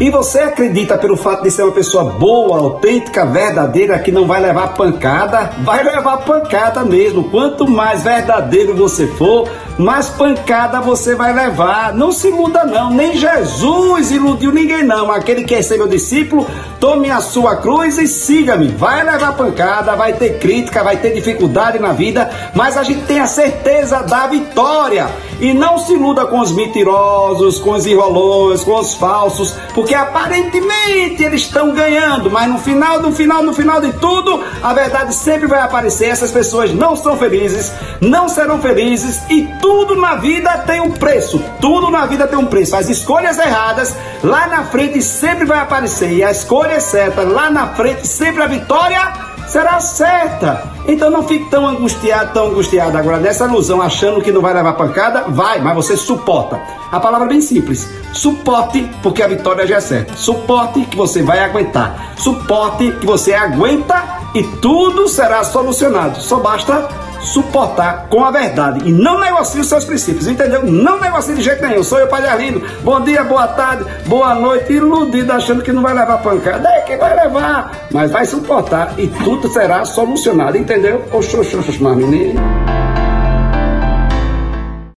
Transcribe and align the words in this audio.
E 0.00 0.10
você 0.10 0.38
acredita 0.38 0.96
pelo 0.96 1.14
fato 1.14 1.42
de 1.42 1.50
ser 1.50 1.62
uma 1.62 1.72
pessoa 1.72 2.04
boa, 2.04 2.56
autêntica, 2.58 3.26
verdadeira, 3.26 3.98
que 3.98 4.10
não 4.10 4.26
vai 4.26 4.40
levar 4.40 4.68
pancada? 4.68 5.50
Vai 5.62 5.84
levar 5.84 6.18
pancada 6.18 6.84
mesmo. 6.84 7.24
Quanto 7.24 7.68
mais 7.68 8.02
verdadeiro 8.02 8.74
você 8.74 9.06
for, 9.08 9.46
mais 9.76 10.08
pancada 10.08 10.80
você 10.80 11.14
vai 11.14 11.34
levar. 11.34 11.92
Não 11.92 12.12
se 12.12 12.28
iluda 12.28 12.64
não, 12.64 12.90
nem 12.90 13.18
Jesus 13.18 14.10
iludiu 14.10 14.50
ninguém 14.50 14.82
não. 14.82 15.10
Aquele 15.10 15.44
que 15.44 15.54
é 15.54 15.60
seu 15.60 15.86
discípulo, 15.86 16.46
tome 16.80 17.10
a 17.10 17.20
sua 17.20 17.56
cruz 17.56 17.98
e 17.98 18.06
siga-me. 18.06 18.68
Vai 18.68 19.04
levar 19.04 19.36
pancada, 19.36 19.96
vai 19.96 20.14
ter 20.14 20.38
crítica, 20.38 20.82
vai 20.82 20.96
ter 20.96 21.12
dificuldade 21.12 21.78
na 21.78 21.92
vida, 21.92 22.30
mas 22.54 22.78
a 22.78 22.82
gente 22.82 23.02
tem 23.02 23.20
a 23.20 23.26
certeza 23.26 24.00
da 24.02 24.28
vitória. 24.28 25.08
E 25.40 25.54
não 25.54 25.78
se 25.78 25.92
iluda 25.92 26.26
com 26.26 26.40
os 26.40 26.52
mentirosos, 26.52 27.58
com 27.58 27.72
os 27.72 27.86
enrolões, 27.86 28.64
com 28.64 28.78
os 28.78 28.94
falsos, 28.94 29.54
porque 29.74 29.94
aparentemente 29.94 31.22
eles 31.22 31.42
estão 31.42 31.72
ganhando, 31.72 32.30
mas 32.30 32.48
no 32.50 32.58
final, 32.58 33.00
no 33.00 33.12
final, 33.12 33.42
no 33.42 33.52
final 33.52 33.80
de 33.80 33.92
tudo, 33.94 34.42
a 34.62 34.72
verdade 34.72 35.14
sempre 35.14 35.46
vai 35.46 35.60
aparecer. 35.60 36.08
Essas 36.08 36.32
pessoas 36.32 36.72
não 36.72 36.96
são 36.96 37.16
felizes, 37.16 37.72
não 38.00 38.28
serão 38.28 38.60
felizes 38.60 39.20
e 39.30 39.48
tudo 39.60 39.94
na 39.96 40.16
vida 40.16 40.50
tem 40.66 40.80
um 40.80 40.90
preço. 40.90 41.42
Tudo 41.60 41.90
na 41.90 42.06
vida 42.06 42.26
tem 42.26 42.38
um 42.38 42.46
preço. 42.46 42.76
As 42.76 42.88
escolhas 42.88 43.38
erradas 43.38 43.94
lá 44.22 44.46
na 44.46 44.64
frente 44.64 45.00
sempre 45.02 45.44
vai 45.44 45.60
aparecer 45.60 46.12
e 46.12 46.24
a 46.24 46.30
escolha 46.30 46.80
certa 46.80 47.22
lá 47.22 47.50
na 47.50 47.68
frente 47.68 48.06
sempre 48.06 48.42
a 48.42 48.46
vitória 48.46 49.27
será 49.48 49.80
certa. 49.80 50.62
Então 50.86 51.10
não 51.10 51.22
fique 51.22 51.50
tão 51.50 51.66
angustiado, 51.66 52.32
tão 52.32 52.46
angustiado 52.48 52.96
agora 52.96 53.18
nessa 53.18 53.46
ilusão, 53.46 53.82
achando 53.82 54.20
que 54.20 54.32
não 54.32 54.40
vai 54.40 54.54
levar 54.54 54.74
pancada. 54.74 55.24
Vai, 55.28 55.60
mas 55.60 55.74
você 55.74 55.96
suporta. 55.96 56.60
A 56.90 57.00
palavra 57.00 57.26
é 57.26 57.30
bem 57.30 57.40
simples. 57.40 57.88
Suporte, 58.12 58.88
porque 59.02 59.22
a 59.22 59.28
vitória 59.28 59.66
já 59.66 59.76
é 59.76 59.80
certa. 59.80 60.16
Suporte 60.16 60.82
que 60.82 60.96
você 60.96 61.22
vai 61.22 61.40
aguentar. 61.40 62.14
Suporte 62.16 62.92
que 62.92 63.06
você 63.06 63.34
aguenta 63.34 64.02
e 64.34 64.42
tudo 64.42 65.08
será 65.08 65.44
solucionado. 65.44 66.20
Só 66.20 66.38
basta 66.38 66.88
suportar 67.20 68.06
com 68.08 68.24
a 68.24 68.30
verdade 68.30 68.88
e 68.88 68.92
não 68.92 69.20
negocie 69.20 69.60
os 69.60 69.68
seus 69.68 69.84
princípios, 69.84 70.26
entendeu? 70.26 70.64
Não 70.64 71.00
negocie 71.00 71.34
de 71.34 71.42
jeito 71.42 71.62
nenhum. 71.66 71.82
Sou 71.82 71.98
eu, 71.98 72.06
Padre 72.08 72.28
Arlindo. 72.28 72.62
Bom 72.82 73.00
dia, 73.00 73.24
boa 73.24 73.48
tarde, 73.48 73.84
boa 74.06 74.34
noite. 74.34 74.72
Iludido 74.72 75.32
achando 75.32 75.62
que 75.62 75.72
não 75.72 75.82
vai 75.82 75.94
levar 75.94 76.18
pancada. 76.18 76.68
É 76.68 76.80
que 76.82 76.96
vai 76.96 77.14
levar, 77.14 77.88
mas 77.92 78.10
vai 78.10 78.24
suportar 78.24 78.94
e 78.98 79.06
tudo 79.08 79.48
será 79.48 79.84
solucionado, 79.84 80.56
entendeu? 80.56 81.04
Oxô, 81.12 81.40
oxô, 81.40 81.94
menino. 81.94 82.77